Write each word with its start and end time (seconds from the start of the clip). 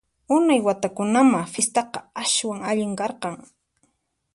Unay 0.35 0.59
watakunamá 0.67 1.39
fistaqa 1.53 1.99
aswan 2.23 2.59
allin 2.69 2.93
karqan! 2.99 3.35